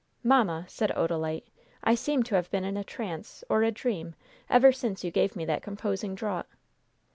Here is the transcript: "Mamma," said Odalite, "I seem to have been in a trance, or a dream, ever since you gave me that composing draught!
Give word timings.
"Mamma," 0.23 0.65
said 0.67 0.89
Odalite, 0.95 1.43
"I 1.83 1.93
seem 1.93 2.23
to 2.23 2.33
have 2.33 2.49
been 2.49 2.63
in 2.63 2.75
a 2.75 2.83
trance, 2.83 3.43
or 3.49 3.61
a 3.61 3.69
dream, 3.69 4.15
ever 4.49 4.71
since 4.71 5.03
you 5.03 5.11
gave 5.11 5.35
me 5.35 5.45
that 5.45 5.61
composing 5.61 6.15
draught! 6.15 6.49